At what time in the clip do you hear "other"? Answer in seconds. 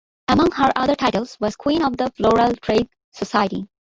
0.75-0.95